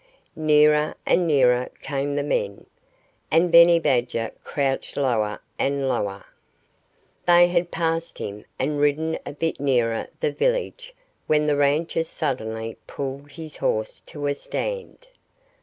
Nearer 0.35 0.95
and 1.05 1.27
nearer 1.27 1.69
came 1.83 2.15
the 2.15 2.23
men. 2.23 2.65
And 3.29 3.51
Benny 3.51 3.79
Badger 3.79 4.31
crouched 4.43 4.97
lower 4.97 5.39
and 5.59 5.87
lower. 5.87 6.25
They 7.27 7.47
had 7.49 7.69
passed 7.69 8.17
him, 8.17 8.45
and 8.57 8.79
ridden 8.79 9.19
a 9.27 9.31
bit 9.33 9.59
nearer 9.59 10.07
the 10.19 10.31
village, 10.31 10.95
when 11.27 11.45
the 11.45 11.55
rancher 11.55 12.03
suddenly 12.03 12.77
pulled 12.87 13.33
his 13.33 13.57
horse 13.57 14.01
to 14.07 14.25
a 14.25 14.33
stand. 14.33 15.05